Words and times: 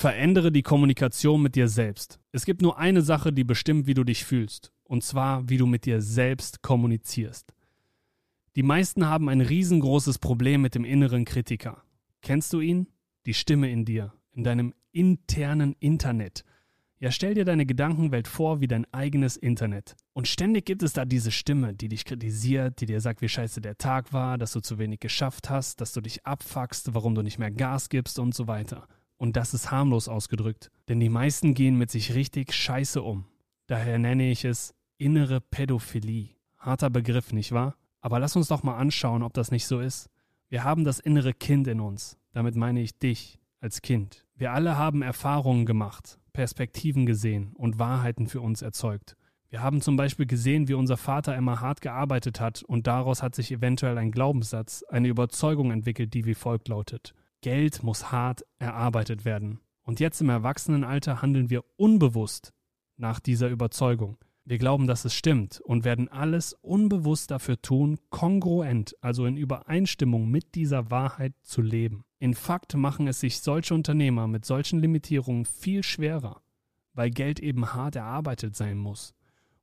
Verändere 0.00 0.50
die 0.50 0.62
Kommunikation 0.62 1.42
mit 1.42 1.56
dir 1.56 1.68
selbst. 1.68 2.20
Es 2.32 2.46
gibt 2.46 2.62
nur 2.62 2.78
eine 2.78 3.02
Sache, 3.02 3.34
die 3.34 3.44
bestimmt, 3.44 3.86
wie 3.86 3.92
du 3.92 4.02
dich 4.02 4.24
fühlst, 4.24 4.72
und 4.82 5.04
zwar, 5.04 5.46
wie 5.50 5.58
du 5.58 5.66
mit 5.66 5.84
dir 5.84 6.00
selbst 6.00 6.62
kommunizierst. 6.62 7.52
Die 8.56 8.62
meisten 8.62 9.04
haben 9.04 9.28
ein 9.28 9.42
riesengroßes 9.42 10.18
Problem 10.18 10.62
mit 10.62 10.74
dem 10.74 10.86
inneren 10.86 11.26
Kritiker. 11.26 11.82
Kennst 12.22 12.54
du 12.54 12.60
ihn? 12.60 12.86
Die 13.26 13.34
Stimme 13.34 13.70
in 13.70 13.84
dir, 13.84 14.14
in 14.32 14.42
deinem 14.42 14.72
internen 14.90 15.76
Internet. 15.80 16.44
Ja, 16.98 17.10
stell 17.10 17.34
dir 17.34 17.44
deine 17.44 17.66
Gedankenwelt 17.66 18.26
vor 18.26 18.62
wie 18.62 18.68
dein 18.68 18.86
eigenes 18.94 19.36
Internet. 19.36 19.96
Und 20.14 20.28
ständig 20.28 20.64
gibt 20.64 20.82
es 20.82 20.94
da 20.94 21.04
diese 21.04 21.30
Stimme, 21.30 21.74
die 21.74 21.88
dich 21.88 22.06
kritisiert, 22.06 22.80
die 22.80 22.86
dir 22.86 23.02
sagt, 23.02 23.20
wie 23.20 23.28
scheiße 23.28 23.60
der 23.60 23.76
Tag 23.76 24.14
war, 24.14 24.38
dass 24.38 24.52
du 24.52 24.60
zu 24.60 24.78
wenig 24.78 25.00
geschafft 25.00 25.50
hast, 25.50 25.82
dass 25.82 25.92
du 25.92 26.00
dich 26.00 26.24
abfuckst, 26.24 26.94
warum 26.94 27.14
du 27.14 27.20
nicht 27.20 27.38
mehr 27.38 27.50
Gas 27.50 27.90
gibst 27.90 28.18
und 28.18 28.34
so 28.34 28.46
weiter. 28.46 28.88
Und 29.20 29.36
das 29.36 29.52
ist 29.52 29.70
harmlos 29.70 30.08
ausgedrückt, 30.08 30.70
denn 30.88 30.98
die 30.98 31.10
meisten 31.10 31.52
gehen 31.52 31.76
mit 31.76 31.90
sich 31.90 32.14
richtig 32.14 32.54
scheiße 32.54 33.02
um. 33.02 33.26
Daher 33.66 33.98
nenne 33.98 34.30
ich 34.30 34.46
es 34.46 34.72
innere 34.96 35.42
Pädophilie. 35.42 36.30
Harter 36.56 36.88
Begriff, 36.88 37.30
nicht 37.34 37.52
wahr? 37.52 37.76
Aber 38.00 38.18
lass 38.18 38.34
uns 38.34 38.48
doch 38.48 38.62
mal 38.62 38.78
anschauen, 38.78 39.22
ob 39.22 39.34
das 39.34 39.50
nicht 39.50 39.66
so 39.66 39.78
ist. 39.78 40.08
Wir 40.48 40.64
haben 40.64 40.84
das 40.84 41.00
innere 41.00 41.34
Kind 41.34 41.68
in 41.68 41.80
uns. 41.80 42.16
Damit 42.32 42.56
meine 42.56 42.80
ich 42.80 42.98
dich 42.98 43.38
als 43.60 43.82
Kind. 43.82 44.24
Wir 44.36 44.52
alle 44.52 44.78
haben 44.78 45.02
Erfahrungen 45.02 45.66
gemacht, 45.66 46.18
Perspektiven 46.32 47.04
gesehen 47.04 47.52
und 47.56 47.78
Wahrheiten 47.78 48.26
für 48.26 48.40
uns 48.40 48.62
erzeugt. 48.62 49.18
Wir 49.50 49.62
haben 49.62 49.82
zum 49.82 49.96
Beispiel 49.96 50.24
gesehen, 50.24 50.66
wie 50.66 50.74
unser 50.74 50.96
Vater 50.96 51.36
immer 51.36 51.60
hart 51.60 51.82
gearbeitet 51.82 52.40
hat 52.40 52.62
und 52.62 52.86
daraus 52.86 53.22
hat 53.22 53.34
sich 53.34 53.52
eventuell 53.52 53.98
ein 53.98 54.12
Glaubenssatz, 54.12 54.82
eine 54.88 55.08
Überzeugung 55.08 55.72
entwickelt, 55.72 56.14
die 56.14 56.24
wie 56.24 56.34
folgt 56.34 56.68
lautet. 56.68 57.12
Geld 57.42 57.82
muss 57.82 58.12
hart 58.12 58.44
erarbeitet 58.58 59.24
werden. 59.24 59.60
Und 59.82 60.00
jetzt 60.00 60.20
im 60.20 60.28
Erwachsenenalter 60.28 61.22
handeln 61.22 61.50
wir 61.50 61.64
unbewusst 61.76 62.52
nach 62.96 63.18
dieser 63.18 63.48
Überzeugung. 63.48 64.18
Wir 64.44 64.58
glauben, 64.58 64.86
dass 64.86 65.04
es 65.04 65.14
stimmt 65.14 65.60
und 65.60 65.84
werden 65.84 66.08
alles 66.08 66.54
unbewusst 66.54 67.30
dafür 67.30 67.60
tun, 67.60 67.98
kongruent, 68.10 68.96
also 69.00 69.26
in 69.26 69.36
Übereinstimmung 69.36 70.30
mit 70.30 70.54
dieser 70.54 70.90
Wahrheit 70.90 71.34
zu 71.42 71.62
leben. 71.62 72.04
In 72.18 72.34
Fakt 72.34 72.74
machen 72.74 73.06
es 73.06 73.20
sich 73.20 73.40
solche 73.40 73.74
Unternehmer 73.74 74.26
mit 74.26 74.44
solchen 74.44 74.80
Limitierungen 74.80 75.44
viel 75.44 75.82
schwerer, 75.82 76.42
weil 76.94 77.10
Geld 77.10 77.40
eben 77.40 77.72
hart 77.74 77.96
erarbeitet 77.96 78.56
sein 78.56 78.76
muss. 78.76 79.14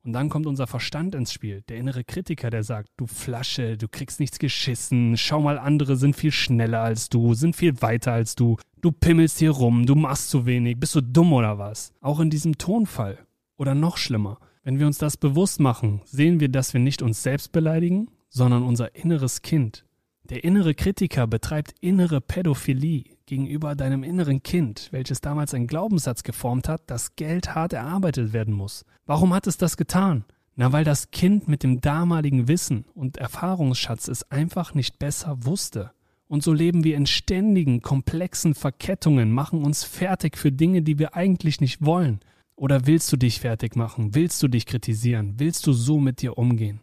Und 0.07 0.13
dann 0.13 0.29
kommt 0.29 0.47
unser 0.47 0.67
Verstand 0.67 1.15
ins 1.15 1.33
Spiel, 1.33 1.63
der 1.67 1.75
innere 1.75 2.05
Kritiker, 2.05 2.49
der 2.49 2.63
sagt, 2.63 2.91
du 2.95 3.07
Flasche, 3.07 3.77
du 3.77 3.89
kriegst 3.89 4.21
nichts 4.21 4.39
geschissen, 4.39 5.17
schau 5.17 5.41
mal, 5.41 5.59
andere 5.59 5.97
sind 5.97 6.15
viel 6.15 6.31
schneller 6.31 6.79
als 6.79 7.09
du, 7.09 7.33
sind 7.33 7.57
viel 7.57 7.81
weiter 7.81 8.13
als 8.13 8.33
du, 8.33 8.55
du 8.79 8.93
pimmelst 8.93 9.37
hier 9.37 9.51
rum, 9.51 9.85
du 9.85 9.95
machst 9.95 10.29
zu 10.29 10.45
wenig, 10.45 10.79
bist 10.79 10.95
du 10.95 11.01
dumm 11.01 11.33
oder 11.33 11.59
was? 11.59 11.91
Auch 11.99 12.21
in 12.21 12.29
diesem 12.29 12.57
Tonfall. 12.57 13.17
Oder 13.57 13.75
noch 13.75 13.97
schlimmer, 13.97 14.39
wenn 14.63 14.79
wir 14.79 14.87
uns 14.87 14.97
das 14.97 15.17
bewusst 15.17 15.59
machen, 15.59 15.99
sehen 16.05 16.39
wir, 16.39 16.47
dass 16.47 16.73
wir 16.73 16.79
nicht 16.79 17.01
uns 17.01 17.21
selbst 17.21 17.51
beleidigen, 17.51 18.07
sondern 18.29 18.63
unser 18.63 18.95
inneres 18.95 19.41
Kind. 19.41 19.83
Der 20.29 20.45
innere 20.45 20.73
Kritiker 20.73 21.27
betreibt 21.27 21.75
innere 21.81 22.21
Pädophilie 22.21 23.16
gegenüber 23.27 23.75
deinem 23.75 24.03
inneren 24.03 24.41
Kind, 24.41 24.87
welches 24.91 25.21
damals 25.21 25.53
einen 25.53 25.67
Glaubenssatz 25.67 26.23
geformt 26.23 26.67
hat, 26.67 26.89
dass 26.89 27.15
Geld 27.15 27.53
hart 27.53 27.73
erarbeitet 27.73 28.33
werden 28.33 28.53
muss. 28.53 28.85
Warum 29.05 29.33
hat 29.33 29.45
es 29.45 29.57
das 29.57 29.77
getan? 29.77 30.25
Na, 30.55 30.71
weil 30.71 30.83
das 30.83 31.11
Kind 31.11 31.47
mit 31.47 31.61
dem 31.61 31.81
damaligen 31.81 32.47
Wissen 32.47 32.85
und 32.95 33.17
Erfahrungsschatz 33.17 34.07
es 34.07 34.31
einfach 34.31 34.73
nicht 34.73 34.97
besser 34.97 35.45
wusste. 35.45 35.91
Und 36.27 36.41
so 36.41 36.51
leben 36.51 36.83
wir 36.83 36.97
in 36.97 37.05
ständigen, 37.05 37.81
komplexen 37.81 38.55
Verkettungen, 38.55 39.31
machen 39.31 39.63
uns 39.63 39.83
fertig 39.83 40.35
für 40.35 40.51
Dinge, 40.51 40.81
die 40.81 40.97
wir 40.97 41.15
eigentlich 41.15 41.61
nicht 41.61 41.85
wollen. 41.85 42.21
Oder 42.55 42.87
willst 42.87 43.11
du 43.11 43.17
dich 43.17 43.39
fertig 43.39 43.75
machen? 43.75 44.15
Willst 44.15 44.41
du 44.41 44.47
dich 44.47 44.65
kritisieren? 44.65 45.35
Willst 45.37 45.67
du 45.67 45.73
so 45.73 45.99
mit 45.99 46.21
dir 46.21 46.37
umgehen? 46.39 46.81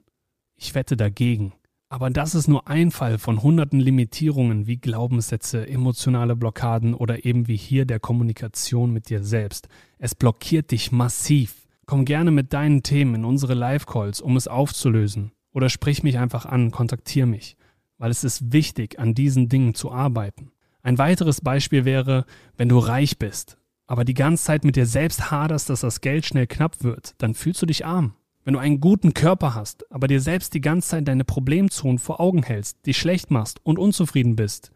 Ich 0.57 0.75
wette 0.77 0.97
dagegen. 0.97 1.53
Aber 1.89 2.11
das 2.11 2.35
ist 2.35 2.49
nur 2.49 2.67
ein 2.67 2.91
Fall 2.91 3.19
von 3.19 3.43
hunderten 3.43 3.79
Limitierungen 3.79 4.67
wie 4.67 4.79
Glaubenssätze, 4.79 5.69
emotionale 5.69 6.35
Blockaden 6.35 6.95
oder 6.95 7.25
eben 7.25 7.47
wie 7.47 7.57
hier 7.57 7.85
der 7.85 8.01
Kommunikation 8.01 8.93
mit 8.93 9.11
dir 9.11 9.23
selbst. 9.23 9.69
Es 9.99 10.15
blockiert 10.15 10.71
dich 10.71 10.93
massiv. 10.93 11.69
Komm 11.87 12.05
gerne 12.05 12.31
mit 12.31 12.53
deinen 12.53 12.83
Themen 12.83 13.17
in 13.17 13.25
unsere 13.25 13.55
Live-Calls, 13.55 14.21
um 14.21 14.37
es 14.37 14.49
aufzulösen. 14.49 15.33
Oder 15.53 15.69
sprich 15.69 16.03
mich 16.03 16.19
einfach 16.19 16.47
an, 16.47 16.71
kontaktier 16.71 17.27
mich. 17.27 17.57
Weil 17.99 18.11
es 18.11 18.25
ist 18.25 18.53
wichtig, 18.53 18.99
an 18.99 19.15
diesen 19.15 19.49
Dingen 19.49 19.75
zu 19.75 19.93
arbeiten. 19.93 20.51
Ein 20.83 20.99
weiteres 20.99 21.41
Beispiel 21.41 21.85
wäre, 21.85 22.27
wenn 22.57 22.69
du 22.69 22.79
reich 22.79 23.19
bist, 23.19 23.57
aber 23.87 24.05
die 24.05 24.15
ganze 24.15 24.45
Zeit 24.45 24.65
mit 24.65 24.77
dir 24.77 24.87
selbst 24.87 25.31
haderst, 25.31 25.71
dass 25.71 25.81
das 25.81 26.01
Geld 26.01 26.27
schnell 26.27 26.47
knapp 26.47 26.83
wird, 26.83 27.15
dann 27.19 27.35
fühlst 27.35 27.63
du 27.63 27.67
dich 27.67 27.87
arm. 27.87 28.15
Wenn 28.45 28.55
du 28.55 28.61
einen 28.61 28.81
guten 28.81 29.15
Körper 29.15 29.55
hast, 29.55 29.91
aber 29.91 30.07
dir 30.07 30.21
selbst 30.21 30.53
die 30.53 30.61
ganze 30.61 30.91
Zeit 30.91 31.09
deine 31.09 31.25
Problemzonen 31.25 31.99
vor 31.99 32.21
Augen 32.21 32.43
hältst, 32.43 32.85
dich 32.85 32.99
schlecht 32.99 33.31
machst 33.31 33.59
und 33.65 33.79
unzufrieden 33.79 34.37
bist, 34.37 34.71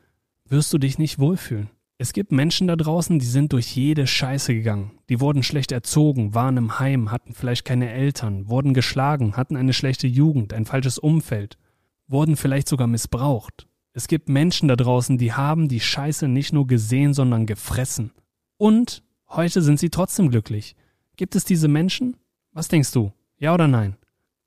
wirst 0.47 0.73
du 0.73 0.79
dich 0.79 0.99
nicht 0.99 1.19
wohlfühlen. 1.19 1.69
Es 1.99 2.15
gibt 2.15 2.33
Menschen 2.33 2.69
da 2.69 2.77
draußen, 2.77 3.19
die 3.19 3.27
sind 3.27 3.53
durch 3.53 3.75
jede 3.75 4.07
Scheiße 4.07 4.55
gegangen. 4.55 4.93
Die 5.11 5.21
wurden 5.21 5.43
schlecht 5.43 5.73
erzogen, 5.73 6.33
waren 6.33 6.57
im 6.57 6.79
Heim, 6.79 7.11
hatten 7.11 7.35
vielleicht 7.35 7.65
keine 7.67 7.91
Eltern, 7.91 8.49
wurden 8.49 8.73
geschlagen, 8.73 9.37
hatten 9.37 9.57
eine 9.57 9.75
schlechte 9.75 10.07
Jugend, 10.07 10.55
ein 10.55 10.65
falsches 10.65 10.99
Umfeld, 10.99 11.59
wurden 12.07 12.37
vielleicht 12.37 12.69
sogar 12.69 12.87
missbraucht. 12.87 13.67
Es 13.93 14.07
gibt 14.07 14.29
Menschen 14.29 14.69
da 14.69 14.77
draußen, 14.77 15.19
die 15.19 15.33
haben 15.33 15.69
die 15.69 15.81
Scheiße 15.81 16.29
nicht 16.29 16.53
nur 16.53 16.67
gesehen, 16.69 17.13
sondern 17.13 17.47
gefressen. 17.47 18.13
Und 18.57 19.03
heute 19.29 19.61
sind 19.61 19.79
sie 19.79 19.91
trotzdem 19.91 20.31
glücklich. 20.31 20.77
Gibt 21.17 21.35
es 21.35 21.45
diese 21.45 21.69
Menschen? 21.69 22.17
Was 22.53 22.69
denkst 22.69 22.93
du? 22.93 23.13
Ja 23.39 23.55
oder 23.55 23.69
nein? 23.69 23.97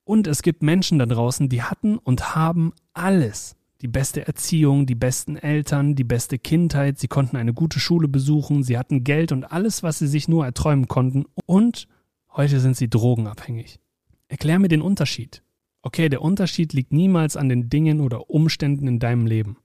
Und 0.04 0.28
es 0.28 0.42
gibt 0.42 0.64
Menschen 0.64 1.00
da 1.00 1.06
draußen, 1.06 1.48
die 1.48 1.64
hatten 1.64 1.98
und 1.98 2.36
haben 2.36 2.74
alles. 2.94 3.56
Die 3.82 3.88
beste 3.88 4.28
Erziehung, 4.28 4.86
die 4.86 4.96
besten 4.96 5.38
Eltern, 5.38 5.96
die 5.96 6.04
beste 6.04 6.38
Kindheit, 6.38 7.00
sie 7.00 7.08
konnten 7.08 7.38
eine 7.38 7.54
gute 7.54 7.80
Schule 7.80 8.08
besuchen, 8.08 8.64
sie 8.64 8.78
hatten 8.78 9.04
Geld 9.04 9.32
und 9.32 9.46
alles, 9.46 9.82
was 9.82 10.00
sie 10.00 10.08
sich 10.08 10.28
nur 10.28 10.46
erträumen 10.46 10.88
konnten. 10.88 11.26
Und 11.46 11.88
heute 12.36 12.60
sind 12.60 12.76
sie 12.76 12.90
drogenabhängig. 12.90 13.80
Erklär 14.28 14.60
mir 14.60 14.68
den 14.68 14.82
Unterschied. 14.82 15.42
Okay, 15.82 16.10
der 16.10 16.22
Unterschied 16.22 16.74
liegt 16.74 16.94
niemals 16.94 17.38
an 17.38 17.50
den 17.50 17.70
Dingen 17.70 18.02
oder 18.02 18.30
Umständen 18.30 18.88
in 18.88 19.00
deinem 19.00 19.26
Leben. 19.26 19.58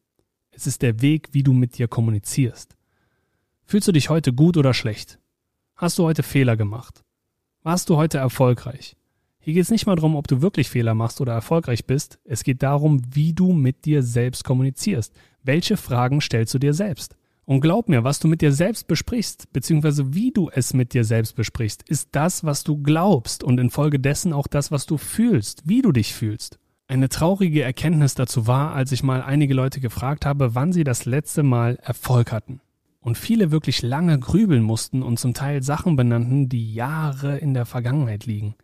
Es 0.50 0.66
ist 0.66 0.80
der 0.80 1.02
Weg, 1.02 1.28
wie 1.32 1.42
du 1.42 1.52
mit 1.52 1.76
dir 1.76 1.88
kommunizierst. 1.88 2.76
Fühlst 3.64 3.88
du 3.88 3.92
dich 3.92 4.08
heute 4.08 4.32
gut 4.32 4.56
oder 4.56 4.72
schlecht? 4.72 5.18
Hast 5.74 5.98
du 5.98 6.04
heute 6.04 6.22
Fehler 6.22 6.56
gemacht? 6.56 7.04
Warst 7.62 7.90
du 7.90 7.96
heute 7.96 8.16
erfolgreich? 8.16 8.96
Hier 9.46 9.54
geht 9.54 9.62
es 9.62 9.70
nicht 9.70 9.86
mal 9.86 9.94
darum, 9.94 10.16
ob 10.16 10.26
du 10.26 10.42
wirklich 10.42 10.68
Fehler 10.68 10.94
machst 10.94 11.20
oder 11.20 11.32
erfolgreich 11.32 11.86
bist. 11.86 12.18
Es 12.24 12.42
geht 12.42 12.64
darum, 12.64 13.00
wie 13.12 13.32
du 13.32 13.52
mit 13.52 13.84
dir 13.84 14.02
selbst 14.02 14.42
kommunizierst. 14.42 15.14
Welche 15.44 15.76
Fragen 15.76 16.20
stellst 16.20 16.52
du 16.52 16.58
dir 16.58 16.74
selbst? 16.74 17.14
Und 17.44 17.60
glaub 17.60 17.88
mir, 17.88 18.02
was 18.02 18.18
du 18.18 18.26
mit 18.26 18.40
dir 18.40 18.50
selbst 18.50 18.88
besprichst, 18.88 19.52
beziehungsweise 19.52 20.12
wie 20.12 20.32
du 20.32 20.50
es 20.52 20.74
mit 20.74 20.94
dir 20.94 21.04
selbst 21.04 21.36
besprichst, 21.36 21.88
ist 21.88 22.08
das, 22.10 22.42
was 22.42 22.64
du 22.64 22.82
glaubst 22.82 23.44
und 23.44 23.60
infolgedessen 23.60 24.32
auch 24.32 24.48
das, 24.48 24.72
was 24.72 24.84
du 24.84 24.98
fühlst, 24.98 25.62
wie 25.64 25.80
du 25.80 25.92
dich 25.92 26.12
fühlst. 26.12 26.58
Eine 26.88 27.08
traurige 27.08 27.62
Erkenntnis 27.62 28.16
dazu 28.16 28.48
war, 28.48 28.72
als 28.72 28.90
ich 28.90 29.04
mal 29.04 29.22
einige 29.22 29.54
Leute 29.54 29.78
gefragt 29.78 30.26
habe, 30.26 30.56
wann 30.56 30.72
sie 30.72 30.82
das 30.82 31.04
letzte 31.04 31.44
Mal 31.44 31.78
Erfolg 31.84 32.32
hatten. 32.32 32.62
Und 32.98 33.16
viele 33.16 33.52
wirklich 33.52 33.82
lange 33.82 34.18
grübeln 34.18 34.64
mussten 34.64 35.04
und 35.04 35.20
zum 35.20 35.34
Teil 35.34 35.62
Sachen 35.62 35.94
benannten, 35.94 36.48
die 36.48 36.74
Jahre 36.74 37.38
in 37.38 37.54
der 37.54 37.64
Vergangenheit 37.64 38.26
liegen. 38.26 38.56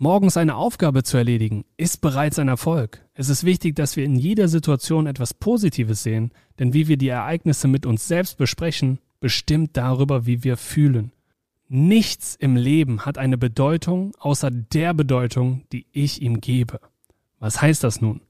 Morgens 0.00 0.36
eine 0.36 0.54
Aufgabe 0.54 1.02
zu 1.02 1.16
erledigen, 1.16 1.64
ist 1.76 2.00
bereits 2.00 2.38
ein 2.38 2.46
Erfolg. 2.46 3.04
Es 3.14 3.28
ist 3.28 3.42
wichtig, 3.42 3.74
dass 3.74 3.96
wir 3.96 4.04
in 4.04 4.14
jeder 4.14 4.46
Situation 4.46 5.08
etwas 5.08 5.34
Positives 5.34 6.04
sehen, 6.04 6.30
denn 6.60 6.72
wie 6.72 6.86
wir 6.86 6.96
die 6.96 7.08
Ereignisse 7.08 7.66
mit 7.66 7.84
uns 7.84 8.06
selbst 8.06 8.38
besprechen, 8.38 9.00
bestimmt 9.18 9.76
darüber, 9.76 10.24
wie 10.24 10.44
wir 10.44 10.56
fühlen. 10.56 11.10
Nichts 11.66 12.36
im 12.36 12.54
Leben 12.54 13.06
hat 13.06 13.18
eine 13.18 13.36
Bedeutung 13.36 14.12
außer 14.20 14.52
der 14.52 14.94
Bedeutung, 14.94 15.64
die 15.72 15.86
ich 15.90 16.22
ihm 16.22 16.40
gebe. 16.40 16.78
Was 17.40 17.60
heißt 17.60 17.82
das 17.82 18.00
nun? 18.00 18.20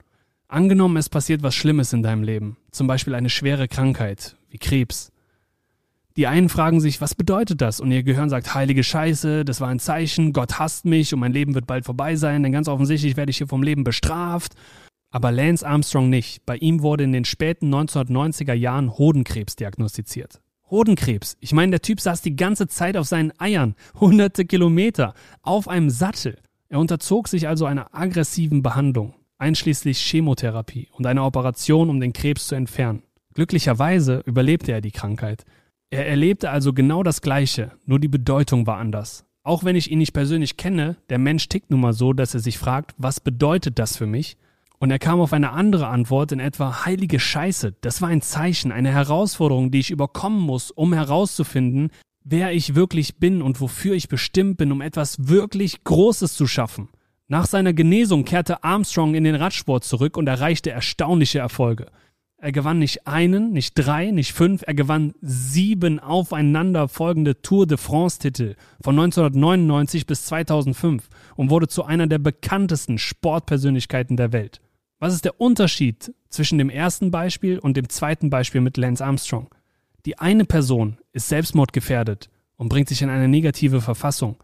Angenommen, 0.48 0.96
es 0.96 1.10
passiert 1.10 1.42
was 1.42 1.54
Schlimmes 1.54 1.92
in 1.92 2.02
deinem 2.02 2.22
Leben, 2.22 2.56
zum 2.70 2.86
Beispiel 2.86 3.14
eine 3.14 3.28
schwere 3.28 3.68
Krankheit, 3.68 4.36
wie 4.48 4.56
Krebs. 4.56 5.12
Die 6.18 6.26
einen 6.26 6.48
fragen 6.48 6.80
sich, 6.80 7.00
was 7.00 7.14
bedeutet 7.14 7.60
das? 7.60 7.78
Und 7.78 7.92
ihr 7.92 8.02
Gehirn 8.02 8.28
sagt, 8.28 8.52
heilige 8.52 8.82
Scheiße, 8.82 9.44
das 9.44 9.60
war 9.60 9.68
ein 9.68 9.78
Zeichen, 9.78 10.32
Gott 10.32 10.58
hasst 10.58 10.84
mich 10.84 11.14
und 11.14 11.20
mein 11.20 11.32
Leben 11.32 11.54
wird 11.54 11.68
bald 11.68 11.84
vorbei 11.84 12.16
sein, 12.16 12.42
denn 12.42 12.50
ganz 12.50 12.66
offensichtlich 12.66 13.16
werde 13.16 13.30
ich 13.30 13.38
hier 13.38 13.46
vom 13.46 13.62
Leben 13.62 13.84
bestraft. 13.84 14.54
Aber 15.12 15.30
Lance 15.30 15.64
Armstrong 15.64 16.10
nicht. 16.10 16.44
Bei 16.44 16.56
ihm 16.56 16.82
wurde 16.82 17.04
in 17.04 17.12
den 17.12 17.24
späten 17.24 17.72
1990er 17.72 18.52
Jahren 18.52 18.98
Hodenkrebs 18.98 19.54
diagnostiziert. 19.54 20.40
Hodenkrebs. 20.68 21.36
Ich 21.38 21.52
meine, 21.52 21.70
der 21.70 21.82
Typ 21.82 22.00
saß 22.00 22.20
die 22.20 22.34
ganze 22.34 22.66
Zeit 22.66 22.96
auf 22.96 23.06
seinen 23.06 23.32
Eiern, 23.38 23.76
hunderte 24.00 24.44
Kilometer, 24.44 25.14
auf 25.42 25.68
einem 25.68 25.88
Sattel. 25.88 26.36
Er 26.68 26.80
unterzog 26.80 27.28
sich 27.28 27.46
also 27.46 27.64
einer 27.64 27.94
aggressiven 27.94 28.64
Behandlung, 28.64 29.14
einschließlich 29.38 30.00
Chemotherapie 30.00 30.88
und 30.90 31.06
einer 31.06 31.24
Operation, 31.24 31.88
um 31.88 32.00
den 32.00 32.12
Krebs 32.12 32.48
zu 32.48 32.56
entfernen. 32.56 33.04
Glücklicherweise 33.34 34.24
überlebte 34.26 34.72
er 34.72 34.80
die 34.80 34.90
Krankheit. 34.90 35.44
Er 35.90 36.06
erlebte 36.06 36.50
also 36.50 36.74
genau 36.74 37.02
das 37.02 37.22
Gleiche, 37.22 37.72
nur 37.86 37.98
die 37.98 38.08
Bedeutung 38.08 38.66
war 38.66 38.76
anders. 38.76 39.24
Auch 39.42 39.64
wenn 39.64 39.74
ich 39.74 39.90
ihn 39.90 39.98
nicht 39.98 40.12
persönlich 40.12 40.58
kenne, 40.58 40.96
der 41.08 41.18
Mensch 41.18 41.48
tickt 41.48 41.70
nun 41.70 41.80
mal 41.80 41.94
so, 41.94 42.12
dass 42.12 42.34
er 42.34 42.40
sich 42.40 42.58
fragt, 42.58 42.94
was 42.98 43.20
bedeutet 43.20 43.78
das 43.78 43.96
für 43.96 44.06
mich? 44.06 44.36
Und 44.78 44.90
er 44.90 44.98
kam 44.98 45.18
auf 45.18 45.32
eine 45.32 45.50
andere 45.52 45.88
Antwort 45.88 46.30
in 46.32 46.40
etwa 46.40 46.84
heilige 46.84 47.18
Scheiße. 47.18 47.74
Das 47.80 48.02
war 48.02 48.10
ein 48.10 48.20
Zeichen, 48.20 48.70
eine 48.70 48.92
Herausforderung, 48.92 49.70
die 49.70 49.80
ich 49.80 49.90
überkommen 49.90 50.40
muss, 50.40 50.70
um 50.70 50.92
herauszufinden, 50.92 51.90
wer 52.22 52.52
ich 52.52 52.74
wirklich 52.74 53.16
bin 53.16 53.40
und 53.40 53.60
wofür 53.62 53.94
ich 53.94 54.08
bestimmt 54.08 54.58
bin, 54.58 54.70
um 54.70 54.82
etwas 54.82 55.28
wirklich 55.28 55.82
Großes 55.84 56.34
zu 56.34 56.46
schaffen. 56.46 56.90
Nach 57.28 57.46
seiner 57.46 57.72
Genesung 57.72 58.26
kehrte 58.26 58.62
Armstrong 58.62 59.14
in 59.14 59.24
den 59.24 59.34
Radsport 59.34 59.84
zurück 59.84 60.18
und 60.18 60.28
erreichte 60.28 60.70
erstaunliche 60.70 61.38
Erfolge. 61.38 61.86
Er 62.40 62.52
gewann 62.52 62.78
nicht 62.78 63.04
einen, 63.08 63.52
nicht 63.52 63.72
drei, 63.74 64.12
nicht 64.12 64.32
fünf, 64.32 64.62
er 64.64 64.74
gewann 64.74 65.12
sieben 65.20 65.98
aufeinanderfolgende 65.98 67.42
Tour 67.42 67.66
de 67.66 67.76
France-Titel 67.76 68.54
von 68.80 68.96
1999 68.96 70.06
bis 70.06 70.26
2005 70.26 71.08
und 71.34 71.50
wurde 71.50 71.66
zu 71.66 71.82
einer 71.82 72.06
der 72.06 72.18
bekanntesten 72.18 72.98
Sportpersönlichkeiten 72.98 74.16
der 74.16 74.32
Welt. 74.32 74.60
Was 75.00 75.14
ist 75.14 75.24
der 75.24 75.40
Unterschied 75.40 76.14
zwischen 76.28 76.58
dem 76.58 76.70
ersten 76.70 77.10
Beispiel 77.10 77.58
und 77.58 77.76
dem 77.76 77.88
zweiten 77.88 78.30
Beispiel 78.30 78.60
mit 78.60 78.76
Lance 78.76 79.04
Armstrong? 79.04 79.48
Die 80.06 80.20
eine 80.20 80.44
Person 80.44 80.98
ist 81.12 81.28
selbstmordgefährdet 81.28 82.30
und 82.56 82.68
bringt 82.68 82.88
sich 82.88 83.02
in 83.02 83.10
eine 83.10 83.26
negative 83.26 83.80
Verfassung. 83.80 84.36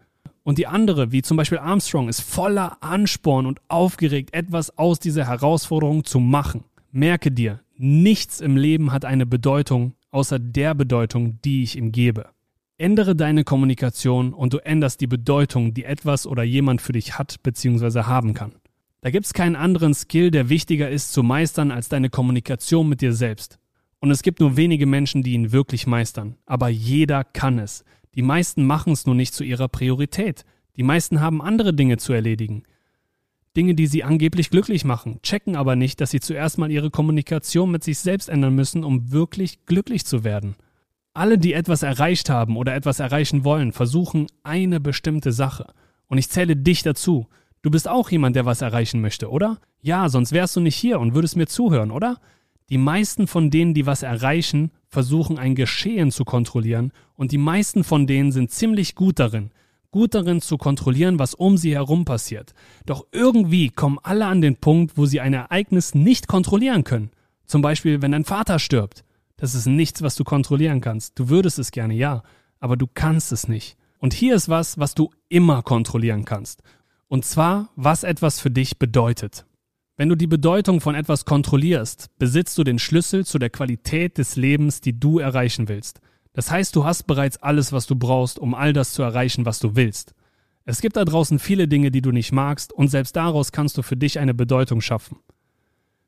Und 0.43 0.57
die 0.57 0.67
andere, 0.67 1.13
wie 1.13 1.21
zum 1.21 1.37
Beispiel 1.37 1.59
Armstrong, 1.59 2.09
ist 2.09 2.19
voller 2.19 2.77
Ansporn 2.83 3.45
und 3.45 3.61
aufgeregt, 3.69 4.33
etwas 4.33 4.77
aus 4.77 4.99
dieser 4.99 5.27
Herausforderung 5.27 6.03
zu 6.03 6.19
machen. 6.19 6.65
Merke 6.91 7.31
dir, 7.31 7.61
Nichts 7.77 8.39
im 8.39 8.55
Leben 8.55 8.91
hat 8.91 9.03
eine 9.03 9.25
Bedeutung 9.25 9.95
außer 10.15 10.39
der 10.39 10.73
Bedeutung, 10.73 11.41
die 11.43 11.61
ich 11.61 11.77
ihm 11.77 11.91
gebe. 11.91 12.29
Ändere 12.77 13.17
deine 13.17 13.43
Kommunikation 13.43 14.33
und 14.33 14.53
du 14.53 14.59
änderst 14.59 15.01
die 15.01 15.07
Bedeutung, 15.07 15.73
die 15.73 15.83
etwas 15.83 16.25
oder 16.25 16.43
jemand 16.43 16.81
für 16.81 16.93
dich 16.93 17.17
hat 17.17 17.43
bzw. 17.43 18.03
haben 18.03 18.33
kann. 18.33 18.53
Da 19.01 19.11
gibt 19.11 19.25
es 19.25 19.33
keinen 19.33 19.57
anderen 19.57 19.93
Skill, 19.93 20.31
der 20.31 20.47
wichtiger 20.47 20.89
ist 20.89 21.11
zu 21.11 21.21
meistern 21.21 21.69
als 21.69 21.89
deine 21.89 22.09
Kommunikation 22.09 22.87
mit 22.87 23.01
dir 23.01 23.13
selbst. 23.13 23.59
Und 23.99 24.09
es 24.09 24.23
gibt 24.23 24.39
nur 24.39 24.55
wenige 24.55 24.85
Menschen, 24.85 25.21
die 25.21 25.33
ihn 25.33 25.51
wirklich 25.51 25.85
meistern. 25.85 26.37
Aber 26.45 26.69
jeder 26.69 27.25
kann 27.25 27.59
es. 27.59 27.83
Die 28.15 28.21
meisten 28.21 28.65
machen 28.65 28.93
es 28.93 29.05
nur 29.05 29.15
nicht 29.15 29.33
zu 29.33 29.43
ihrer 29.43 29.67
Priorität. 29.67 30.45
Die 30.77 30.83
meisten 30.83 31.19
haben 31.19 31.41
andere 31.41 31.73
Dinge 31.73 31.97
zu 31.97 32.13
erledigen. 32.13 32.63
Dinge, 33.55 33.75
die 33.75 33.87
sie 33.87 34.03
angeblich 34.03 34.49
glücklich 34.49 34.83
machen, 34.83 35.19
checken 35.23 35.55
aber 35.55 35.75
nicht, 35.75 36.01
dass 36.01 36.11
sie 36.11 36.19
zuerst 36.19 36.57
mal 36.57 36.71
ihre 36.71 36.91
Kommunikation 36.91 37.71
mit 37.71 37.83
sich 37.83 37.99
selbst 37.99 38.29
ändern 38.29 38.55
müssen, 38.55 38.83
um 38.83 39.11
wirklich 39.11 39.65
glücklich 39.65 40.05
zu 40.05 40.23
werden. 40.23 40.55
Alle, 41.13 41.37
die 41.37 41.53
etwas 41.53 41.81
erreicht 41.81 42.29
haben 42.29 42.57
oder 42.57 42.75
etwas 42.75 42.99
erreichen 42.99 43.45
wollen, 43.45 43.71
versuchen 43.71 44.27
eine 44.43 44.79
bestimmte 44.79 45.31
Sache. 45.31 45.67
Und 46.07 46.17
ich 46.17 46.29
zähle 46.29 46.57
dich 46.57 46.83
dazu. 46.83 47.27
Du 47.61 47.71
bist 47.71 47.87
auch 47.87 48.11
jemand, 48.11 48.35
der 48.35 48.45
was 48.45 48.61
erreichen 48.61 49.01
möchte, 49.01 49.29
oder? 49.29 49.59
Ja, 49.81 50.09
sonst 50.09 50.33
wärst 50.33 50.55
du 50.55 50.59
nicht 50.59 50.75
hier 50.75 50.99
und 50.99 51.15
würdest 51.15 51.37
mir 51.37 51.47
zuhören, 51.47 51.91
oder? 51.91 52.19
Die 52.69 52.77
meisten 52.77 53.27
von 53.27 53.49
denen, 53.49 53.73
die 53.73 53.85
was 53.85 54.03
erreichen, 54.03 54.71
versuchen 54.89 55.37
ein 55.37 55.55
Geschehen 55.55 56.11
zu 56.11 56.25
kontrollieren 56.25 56.91
und 57.15 57.31
die 57.31 57.37
meisten 57.37 57.83
von 57.83 58.07
denen 58.07 58.31
sind 58.31 58.51
ziemlich 58.51 58.95
gut 58.95 59.19
darin, 59.19 59.51
gut 59.95 60.13
darin 60.13 60.41
zu 60.41 60.57
kontrollieren, 60.57 61.19
was 61.19 61.33
um 61.33 61.55
sie 61.55 61.73
herum 61.73 62.03
passiert. 62.03 62.53
Doch 62.85 63.05
irgendwie 63.13 63.69
kommen 63.69 63.97
alle 64.03 64.25
an 64.25 64.41
den 64.41 64.57
Punkt, 64.57 64.97
wo 64.97 65.05
sie 65.05 65.21
ein 65.21 65.33
Ereignis 65.33 65.95
nicht 65.95 66.27
kontrollieren 66.27 66.83
können. 66.83 67.11
Zum 67.45 67.61
Beispiel, 67.61 68.01
wenn 68.01 68.11
dein 68.11 68.25
Vater 68.25 68.59
stirbt. 68.59 69.05
Das 69.37 69.55
ist 69.55 69.67
nichts, 69.67 70.01
was 70.01 70.17
du 70.17 70.25
kontrollieren 70.25 70.81
kannst. 70.81 71.17
Du 71.17 71.29
würdest 71.29 71.59
es 71.59 71.71
gerne, 71.71 71.93
ja, 71.93 72.23
aber 72.59 72.75
du 72.75 72.87
kannst 72.93 73.31
es 73.31 73.47
nicht. 73.47 73.77
Und 73.99 74.13
hier 74.13 74.35
ist 74.35 74.49
was, 74.49 74.77
was 74.77 74.95
du 74.95 75.11
immer 75.29 75.63
kontrollieren 75.63 76.25
kannst. 76.25 76.61
Und 77.07 77.23
zwar, 77.23 77.69
was 77.77 78.03
etwas 78.03 78.41
für 78.41 78.51
dich 78.51 78.77
bedeutet. 78.77 79.45
Wenn 79.95 80.09
du 80.09 80.15
die 80.15 80.27
Bedeutung 80.27 80.81
von 80.81 80.93
etwas 80.93 81.23
kontrollierst, 81.23 82.09
besitzt 82.19 82.57
du 82.57 82.65
den 82.65 82.79
Schlüssel 82.79 83.25
zu 83.25 83.39
der 83.39 83.49
Qualität 83.49 84.17
des 84.17 84.35
Lebens, 84.35 84.81
die 84.81 84.99
du 84.99 85.19
erreichen 85.19 85.69
willst. 85.69 86.01
Das 86.35 86.51
heißt, 86.51 86.75
du 86.75 86.83
hast 86.83 87.07
bereits 87.07 87.37
alles, 87.37 87.71
was 87.71 87.87
du 87.87 87.95
brauchst, 87.95 88.39
um 88.39 88.53
all 88.53 88.73
das 88.73 88.91
zu 88.91 89.01
erreichen, 89.01 89.45
was 89.45 89.59
du 89.59 89.77
willst. 89.77 90.13
Es 90.65 90.81
gibt 90.81 90.97
da 90.97 91.05
draußen 91.05 91.39
viele 91.39 91.69
Dinge, 91.69 91.91
die 91.91 92.01
du 92.01 92.11
nicht 92.11 92.33
magst, 92.33 92.73
und 92.73 92.89
selbst 92.89 93.15
daraus 93.15 93.53
kannst 93.53 93.77
du 93.77 93.83
für 93.83 93.95
dich 93.95 94.19
eine 94.19 94.33
Bedeutung 94.33 94.81
schaffen. 94.81 95.17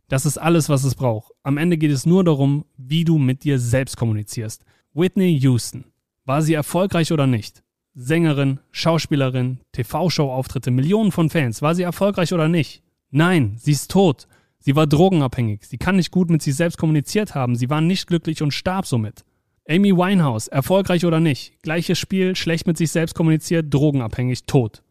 Das 0.10 0.26
ist 0.26 0.38
alles, 0.38 0.68
was 0.68 0.84
es 0.84 0.96
braucht. 0.96 1.32
Am 1.44 1.58
Ende 1.58 1.78
geht 1.78 1.92
es 1.92 2.06
nur 2.06 2.26
darum, 2.26 2.66
wie 2.76 3.06
du 3.06 3.18
mit 3.18 3.46
dir 3.46 3.58
selbst 3.58 3.96
kommunizierst. 3.96 4.66
Whitney 4.94 5.40
Houston. 5.40 5.86
War 6.26 6.42
sie 6.42 6.56
erfolgreich 6.56 7.14
oder 7.14 7.26
nicht? 7.26 7.64
Sängerin, 7.94 8.60
Schauspielerin, 8.72 9.60
TV-Show-Auftritte, 9.72 10.72
Millionen 10.72 11.14
von 11.14 11.30
Fans. 11.30 11.62
War 11.62 11.74
sie 11.74 11.84
erfolgreich 11.84 12.34
oder 12.34 12.50
nicht? 12.50 12.84
Nein, 13.12 13.56
sie 13.58 13.72
ist 13.72 13.92
tot. 13.92 14.28
Sie 14.60 14.76
war 14.76 14.88
drogenabhängig. 14.88 15.66
Sie 15.66 15.78
kann 15.78 15.96
nicht 15.96 16.12
gut 16.12 16.30
mit 16.30 16.42
sich 16.42 16.56
selbst 16.56 16.78
kommuniziert 16.78 17.34
haben. 17.34 17.56
Sie 17.56 17.70
war 17.70 17.80
nicht 17.80 18.08
glücklich 18.08 18.42
und 18.42 18.52
starb 18.52 18.86
somit. 18.86 19.24
Amy 19.70 19.96
Winehouse, 19.96 20.48
erfolgreich 20.48 21.06
oder 21.06 21.20
nicht, 21.20 21.62
gleiches 21.62 22.00
Spiel, 22.00 22.36
schlecht 22.36 22.68
mit 22.68 22.78
sich 22.78 22.92
selbst 22.92 23.16
kommuniziert, 23.16 23.74
drogenabhängig, 23.74 24.46
tot. 24.46 24.82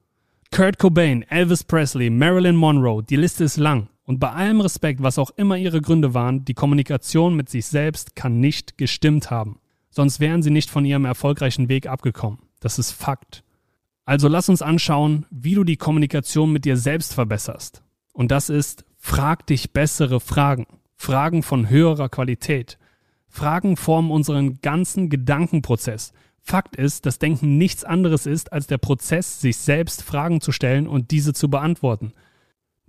Kurt 0.50 0.78
Cobain, 0.78 1.22
Elvis 1.22 1.64
Presley, 1.64 2.10
Marilyn 2.10 2.56
Monroe, 2.56 3.02
die 3.02 3.16
Liste 3.16 3.44
ist 3.44 3.56
lang. 3.56 3.88
Und 4.04 4.20
bei 4.20 4.30
allem 4.30 4.60
Respekt, 4.60 5.02
was 5.02 5.18
auch 5.18 5.30
immer 5.36 5.56
ihre 5.56 5.80
Gründe 5.80 6.14
waren, 6.14 6.44
die 6.44 6.54
Kommunikation 6.54 7.34
mit 7.34 7.48
sich 7.48 7.66
selbst 7.66 8.14
kann 8.14 8.38
nicht 8.38 8.78
gestimmt 8.78 9.30
haben. 9.30 9.58
Sonst 9.90 10.20
wären 10.20 10.42
sie 10.42 10.50
nicht 10.50 10.70
von 10.70 10.84
ihrem 10.84 11.06
erfolgreichen 11.06 11.68
Weg 11.68 11.86
abgekommen. 11.88 12.38
Das 12.60 12.78
ist 12.78 12.92
Fakt. 12.92 13.42
Also 14.04 14.28
lass 14.28 14.48
uns 14.48 14.62
anschauen, 14.62 15.26
wie 15.30 15.54
du 15.54 15.64
die 15.64 15.76
Kommunikation 15.76 16.52
mit 16.52 16.64
dir 16.64 16.76
selbst 16.76 17.14
verbesserst. 17.14 17.82
Und 18.12 18.30
das 18.30 18.50
ist, 18.50 18.84
frag 18.98 19.46
dich 19.46 19.72
bessere 19.72 20.20
Fragen. 20.20 20.66
Fragen 20.94 21.42
von 21.42 21.68
höherer 21.68 22.08
Qualität. 22.08 22.78
Fragen 23.28 23.76
formen 23.76 24.10
unseren 24.10 24.60
ganzen 24.60 25.10
Gedankenprozess. 25.10 26.12
Fakt 26.40 26.76
ist, 26.76 27.06
dass 27.06 27.18
Denken 27.18 27.58
nichts 27.58 27.82
anderes 27.84 28.26
ist 28.26 28.52
als 28.52 28.66
der 28.66 28.78
Prozess, 28.78 29.40
sich 29.40 29.56
selbst 29.56 30.02
Fragen 30.02 30.40
zu 30.40 30.52
stellen 30.52 30.86
und 30.86 31.10
diese 31.10 31.32
zu 31.32 31.50
beantworten. 31.50 32.12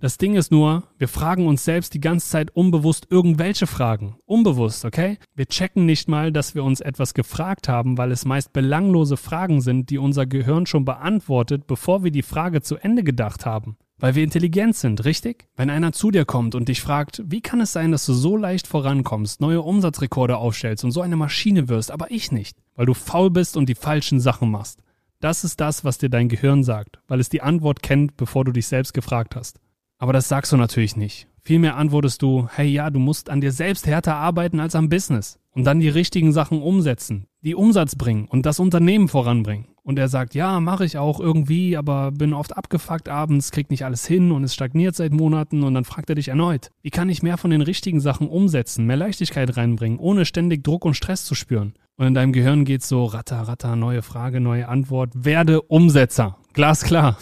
Das 0.00 0.16
Ding 0.16 0.36
ist 0.36 0.52
nur, 0.52 0.84
wir 0.96 1.08
fragen 1.08 1.48
uns 1.48 1.64
selbst 1.64 1.92
die 1.92 2.00
ganze 2.00 2.28
Zeit 2.28 2.52
unbewusst 2.52 3.08
irgendwelche 3.10 3.66
Fragen. 3.66 4.14
Unbewusst, 4.26 4.84
okay? 4.84 5.18
Wir 5.34 5.46
checken 5.46 5.86
nicht 5.86 6.08
mal, 6.08 6.30
dass 6.30 6.54
wir 6.54 6.62
uns 6.62 6.80
etwas 6.80 7.14
gefragt 7.14 7.68
haben, 7.68 7.98
weil 7.98 8.12
es 8.12 8.24
meist 8.24 8.52
belanglose 8.52 9.16
Fragen 9.16 9.60
sind, 9.60 9.90
die 9.90 9.98
unser 9.98 10.24
Gehirn 10.24 10.66
schon 10.66 10.84
beantwortet, 10.84 11.66
bevor 11.66 12.04
wir 12.04 12.12
die 12.12 12.22
Frage 12.22 12.62
zu 12.62 12.76
Ende 12.76 13.02
gedacht 13.02 13.44
haben. 13.44 13.76
Weil 14.00 14.14
wir 14.14 14.22
intelligent 14.22 14.76
sind, 14.76 15.04
richtig? 15.04 15.48
Wenn 15.56 15.70
einer 15.70 15.92
zu 15.92 16.12
dir 16.12 16.24
kommt 16.24 16.54
und 16.54 16.68
dich 16.68 16.80
fragt, 16.80 17.22
wie 17.26 17.40
kann 17.40 17.60
es 17.60 17.72
sein, 17.72 17.90
dass 17.90 18.06
du 18.06 18.12
so 18.12 18.36
leicht 18.36 18.68
vorankommst, 18.68 19.40
neue 19.40 19.62
Umsatzrekorde 19.62 20.36
aufstellst 20.36 20.84
und 20.84 20.92
so 20.92 21.00
eine 21.00 21.16
Maschine 21.16 21.68
wirst, 21.68 21.90
aber 21.90 22.10
ich 22.10 22.30
nicht, 22.30 22.56
weil 22.76 22.86
du 22.86 22.94
faul 22.94 23.30
bist 23.30 23.56
und 23.56 23.68
die 23.68 23.74
falschen 23.74 24.20
Sachen 24.20 24.50
machst. 24.50 24.82
Das 25.20 25.42
ist 25.42 25.60
das, 25.60 25.84
was 25.84 25.98
dir 25.98 26.08
dein 26.08 26.28
Gehirn 26.28 26.62
sagt, 26.62 27.00
weil 27.08 27.18
es 27.18 27.28
die 27.28 27.42
Antwort 27.42 27.82
kennt, 27.82 28.16
bevor 28.16 28.44
du 28.44 28.52
dich 28.52 28.68
selbst 28.68 28.94
gefragt 28.94 29.34
hast. 29.34 29.58
Aber 29.98 30.12
das 30.12 30.28
sagst 30.28 30.52
du 30.52 30.56
natürlich 30.56 30.96
nicht. 30.96 31.26
Vielmehr 31.42 31.76
antwortest 31.76 32.22
du, 32.22 32.46
hey 32.54 32.68
ja, 32.68 32.90
du 32.90 32.98
musst 32.98 33.30
an 33.30 33.40
dir 33.40 33.52
selbst 33.52 33.86
härter 33.86 34.14
arbeiten 34.16 34.60
als 34.60 34.74
am 34.74 34.88
Business 34.88 35.38
und 35.52 35.64
dann 35.64 35.80
die 35.80 35.88
richtigen 35.88 36.32
Sachen 36.32 36.62
umsetzen, 36.62 37.26
die 37.42 37.54
Umsatz 37.54 37.96
bringen 37.96 38.26
und 38.26 38.46
das 38.46 38.60
Unternehmen 38.60 39.08
voranbringen. 39.08 39.66
Und 39.82 39.98
er 39.98 40.08
sagt, 40.08 40.34
ja, 40.34 40.60
mache 40.60 40.84
ich 40.84 40.98
auch 40.98 41.18
irgendwie, 41.18 41.76
aber 41.76 42.12
bin 42.12 42.34
oft 42.34 42.54
abgefuckt 42.56 43.08
abends, 43.08 43.50
krieg 43.50 43.70
nicht 43.70 43.86
alles 43.86 44.06
hin 44.06 44.30
und 44.30 44.44
es 44.44 44.52
stagniert 44.52 44.94
seit 44.94 45.12
Monaten 45.14 45.62
und 45.62 45.72
dann 45.72 45.86
fragt 45.86 46.10
er 46.10 46.16
dich 46.16 46.28
erneut, 46.28 46.70
wie 46.82 46.90
kann 46.90 47.08
ich 47.08 47.22
mehr 47.22 47.38
von 47.38 47.50
den 47.50 47.62
richtigen 47.62 48.00
Sachen 48.00 48.28
umsetzen, 48.28 48.84
mehr 48.84 48.98
Leichtigkeit 48.98 49.56
reinbringen, 49.56 49.98
ohne 49.98 50.26
ständig 50.26 50.62
Druck 50.62 50.84
und 50.84 50.94
Stress 50.94 51.24
zu 51.24 51.34
spüren? 51.34 51.72
Und 51.96 52.06
in 52.06 52.14
deinem 52.14 52.32
Gehirn 52.32 52.64
geht 52.66 52.84
so 52.84 53.06
ratter, 53.06 53.40
ratter, 53.40 53.74
neue 53.74 54.02
Frage, 54.02 54.40
neue 54.40 54.68
Antwort, 54.68 55.10
werde 55.14 55.62
Umsetzer. 55.62 56.36
Glasklar. 56.58 57.16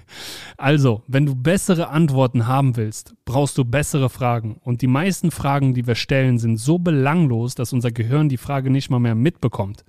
also, 0.56 1.02
wenn 1.08 1.26
du 1.26 1.34
bessere 1.34 1.90
Antworten 1.90 2.46
haben 2.46 2.74
willst, 2.78 3.12
brauchst 3.26 3.58
du 3.58 3.66
bessere 3.66 4.08
Fragen. 4.08 4.56
Und 4.64 4.80
die 4.80 4.86
meisten 4.86 5.30
Fragen, 5.30 5.74
die 5.74 5.86
wir 5.86 5.94
stellen, 5.94 6.38
sind 6.38 6.56
so 6.56 6.78
belanglos, 6.78 7.54
dass 7.54 7.74
unser 7.74 7.90
Gehirn 7.90 8.30
die 8.30 8.38
Frage 8.38 8.70
nicht 8.70 8.88
mal 8.88 8.98
mehr 8.98 9.14
mitbekommt. 9.14 9.84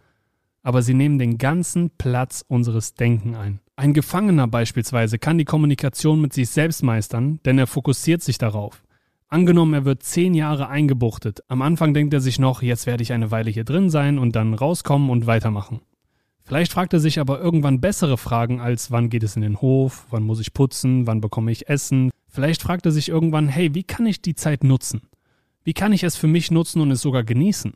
Aber 0.64 0.82
sie 0.82 0.94
nehmen 0.94 1.18
den 1.18 1.38
ganzen 1.38 1.92
Platz 1.92 2.44
unseres 2.46 2.94
Denken 2.94 3.36
ein. 3.36 3.62
Ein 3.78 3.94
Gefangener 3.94 4.50
beispielsweise 4.50 5.18
kann 5.18 5.38
die 5.38 5.46
Kommunikation 5.46 6.20
mit 6.20 6.34
sich 6.34 6.50
selbst 6.50 6.84
meistern, 6.84 7.40
denn 7.46 7.58
er 7.58 7.68
fokussiert 7.68 8.22
sich 8.22 8.38
darauf. 8.38 8.84
Angenommen, 9.30 9.76
er 9.76 9.86
wird 9.86 10.04
zehn 10.04 10.34
Jahre 10.34 10.68
eingebuchtet. 10.68 11.40
Am 11.48 11.62
Anfang 11.62 11.94
denkt 11.94 12.14
er 12.14 12.20
sich 12.20 12.38
noch, 12.38 12.62
jetzt 12.62 12.86
werde 12.86 13.04
ich 13.04 13.14
eine 13.14 13.32
Weile 13.32 13.50
hier 13.50 13.64
drin 13.64 13.90
sein 13.90 14.20
und 14.20 14.36
dann 14.36 14.54
rauskommen 14.54 15.10
und 15.10 15.26
weitermachen. 15.26 15.80
Vielleicht 16.50 16.74
fragt 16.74 16.94
er 16.94 17.00
sich 17.00 17.20
aber 17.20 17.40
irgendwann 17.40 17.80
bessere 17.80 18.18
Fragen 18.18 18.60
als 18.60 18.90
wann 18.90 19.12
geht 19.12 19.22
es 19.22 19.36
in 19.36 19.44
den 19.44 19.62
Hof, 19.62 20.08
wann 20.10 20.24
muss 20.24 20.40
ich 20.40 20.52
putzen, 20.52 21.06
wann 21.06 21.22
bekomme 21.22 21.52
ich 21.52 21.70
Essen. 21.70 22.10
Vielleicht 22.28 22.64
fragt 22.64 22.88
er 22.88 22.92
sich 22.92 23.08
irgendwann, 23.08 23.50
hey, 23.50 23.76
wie 23.76 23.84
kann 23.84 24.08
ich 24.08 24.24
die 24.24 24.34
Zeit 24.34 24.64
nutzen? 24.64 25.04
Wie 25.64 25.74
kann 25.74 25.94
ich 25.94 26.04
es 26.04 26.16
für 26.16 26.26
mich 26.26 26.50
nutzen 26.50 26.82
und 26.82 26.90
es 26.90 27.02
sogar 27.02 27.24
genießen? 27.24 27.74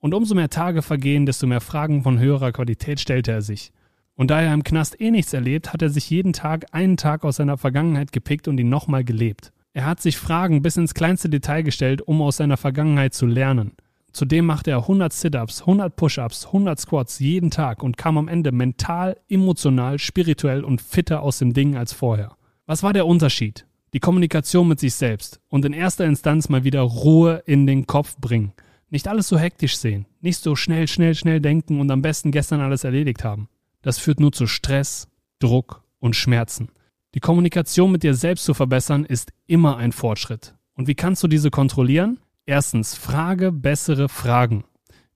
Und 0.00 0.12
umso 0.12 0.34
mehr 0.34 0.50
Tage 0.50 0.82
vergehen, 0.82 1.24
desto 1.24 1.46
mehr 1.46 1.62
Fragen 1.62 2.02
von 2.02 2.18
höherer 2.18 2.52
Qualität 2.52 3.00
stellte 3.00 3.32
er 3.32 3.40
sich. 3.40 3.72
Und 4.16 4.30
da 4.30 4.42
er 4.42 4.52
im 4.52 4.64
Knast 4.64 5.00
eh 5.00 5.10
nichts 5.10 5.32
erlebt, 5.32 5.72
hat 5.72 5.80
er 5.80 5.88
sich 5.88 6.10
jeden 6.10 6.34
Tag 6.34 6.66
einen 6.72 6.98
Tag 6.98 7.24
aus 7.24 7.36
seiner 7.36 7.56
Vergangenheit 7.56 8.12
gepickt 8.12 8.48
und 8.48 8.60
ihn 8.60 8.68
nochmal 8.68 9.02
gelebt. 9.02 9.50
Er 9.72 9.86
hat 9.86 10.02
sich 10.02 10.18
Fragen 10.18 10.60
bis 10.60 10.76
ins 10.76 10.92
kleinste 10.92 11.30
Detail 11.30 11.62
gestellt, 11.62 12.02
um 12.02 12.20
aus 12.20 12.36
seiner 12.36 12.58
Vergangenheit 12.58 13.14
zu 13.14 13.24
lernen. 13.24 13.72
Zudem 14.12 14.46
machte 14.46 14.70
er 14.70 14.78
100 14.78 15.12
Sit-ups, 15.12 15.60
100 15.60 15.94
Push-ups, 15.94 16.46
100 16.46 16.80
Squats 16.80 17.18
jeden 17.20 17.50
Tag 17.50 17.82
und 17.82 17.96
kam 17.96 18.18
am 18.18 18.28
Ende 18.28 18.52
mental, 18.52 19.16
emotional, 19.28 19.98
spirituell 19.98 20.64
und 20.64 20.80
fitter 20.80 21.22
aus 21.22 21.38
dem 21.38 21.52
Ding 21.52 21.76
als 21.76 21.92
vorher. 21.92 22.36
Was 22.66 22.82
war 22.82 22.92
der 22.92 23.06
Unterschied? 23.06 23.66
Die 23.92 24.00
Kommunikation 24.00 24.68
mit 24.68 24.80
sich 24.80 24.94
selbst 24.94 25.40
und 25.48 25.64
in 25.64 25.72
erster 25.72 26.04
Instanz 26.04 26.48
mal 26.48 26.64
wieder 26.64 26.82
Ruhe 26.82 27.42
in 27.46 27.66
den 27.66 27.86
Kopf 27.86 28.16
bringen. 28.16 28.52
Nicht 28.88 29.08
alles 29.08 29.28
so 29.28 29.38
hektisch 29.38 29.76
sehen, 29.76 30.06
nicht 30.20 30.40
so 30.40 30.56
schnell, 30.56 30.88
schnell, 30.88 31.14
schnell 31.14 31.40
denken 31.40 31.80
und 31.80 31.90
am 31.90 32.02
besten 32.02 32.32
gestern 32.32 32.60
alles 32.60 32.84
erledigt 32.84 33.24
haben. 33.24 33.48
Das 33.82 33.98
führt 33.98 34.20
nur 34.20 34.32
zu 34.32 34.46
Stress, 34.46 35.08
Druck 35.38 35.84
und 35.98 36.16
Schmerzen. 36.16 36.70
Die 37.14 37.20
Kommunikation 37.20 37.90
mit 37.90 38.02
dir 38.02 38.14
selbst 38.14 38.44
zu 38.44 38.54
verbessern 38.54 39.04
ist 39.04 39.32
immer 39.46 39.76
ein 39.76 39.92
Fortschritt. 39.92 40.54
Und 40.74 40.86
wie 40.86 40.94
kannst 40.94 41.22
du 41.22 41.28
diese 41.28 41.50
kontrollieren? 41.50 42.18
Erstens, 42.50 42.96
frage 42.96 43.52
bessere 43.52 44.08
Fragen. 44.08 44.64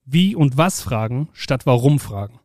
Wie 0.05 0.37
und 0.37 0.55
was 0.55 0.81
fragen 0.81 1.27
statt 1.33 1.65
warum 1.65 1.99
fragen. 1.99 2.39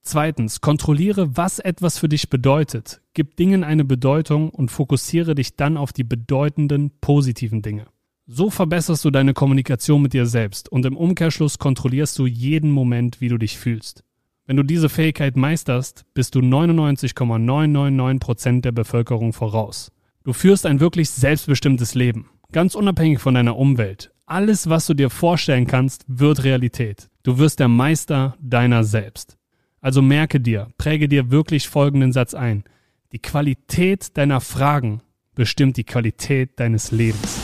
Zweitens, 0.00 0.60
kontrolliere, 0.60 1.36
was 1.36 1.60
etwas 1.60 1.98
für 1.98 2.08
dich 2.08 2.28
bedeutet. 2.28 3.00
Gib 3.14 3.36
Dingen 3.36 3.62
eine 3.62 3.84
Bedeutung 3.84 4.50
und 4.50 4.72
fokussiere 4.72 5.36
dich 5.36 5.54
dann 5.54 5.76
auf 5.76 5.92
die 5.92 6.02
bedeutenden, 6.02 6.90
positiven 7.00 7.62
Dinge. 7.62 7.86
So 8.26 8.50
verbesserst 8.50 9.04
du 9.04 9.12
deine 9.12 9.32
Kommunikation 9.32 10.02
mit 10.02 10.12
dir 10.12 10.26
selbst 10.26 10.68
und 10.68 10.84
im 10.86 10.96
Umkehrschluss 10.96 11.60
kontrollierst 11.60 12.18
du 12.18 12.26
jeden 12.26 12.72
Moment, 12.72 13.20
wie 13.20 13.28
du 13.28 13.38
dich 13.38 13.56
fühlst. 13.56 14.02
Wenn 14.46 14.56
du 14.56 14.64
diese 14.64 14.88
Fähigkeit 14.88 15.36
meisterst, 15.36 16.04
bist 16.14 16.34
du 16.34 16.40
99,999% 16.40 18.62
der 18.62 18.72
Bevölkerung 18.72 19.32
voraus. 19.32 19.92
Du 20.24 20.32
führst 20.32 20.66
ein 20.66 20.80
wirklich 20.80 21.10
selbstbestimmtes 21.10 21.94
Leben, 21.94 22.28
ganz 22.50 22.74
unabhängig 22.74 23.20
von 23.20 23.34
deiner 23.34 23.56
Umwelt. 23.56 24.11
Alles, 24.26 24.68
was 24.68 24.86
du 24.86 24.94
dir 24.94 25.10
vorstellen 25.10 25.66
kannst, 25.66 26.04
wird 26.06 26.44
Realität. 26.44 27.08
Du 27.22 27.38
wirst 27.38 27.60
der 27.60 27.68
Meister 27.68 28.36
deiner 28.40 28.84
selbst. 28.84 29.36
Also 29.80 30.00
merke 30.00 30.40
dir, 30.40 30.68
präge 30.78 31.08
dir 31.08 31.30
wirklich 31.30 31.68
folgenden 31.68 32.12
Satz 32.12 32.34
ein. 32.34 32.64
Die 33.10 33.18
Qualität 33.18 34.16
deiner 34.16 34.40
Fragen 34.40 35.02
bestimmt 35.34 35.76
die 35.76 35.84
Qualität 35.84 36.60
deines 36.60 36.92
Lebens. 36.92 37.40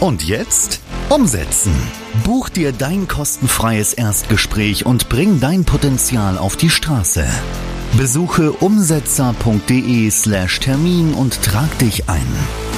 Und 0.00 0.24
jetzt 0.24 0.82
umsetzen. 1.08 1.74
Buch 2.24 2.48
dir 2.48 2.72
dein 2.72 3.08
kostenfreies 3.08 3.94
Erstgespräch 3.94 4.84
und 4.84 5.08
bring 5.08 5.40
dein 5.40 5.64
Potenzial 5.64 6.38
auf 6.38 6.56
die 6.56 6.70
Straße. 6.70 7.26
Besuche 7.96 8.52
umsetzer.de 8.52 10.10
slash 10.10 10.60
Termin 10.60 11.14
und 11.14 11.42
trag 11.42 11.78
dich 11.78 12.08
ein. 12.08 12.71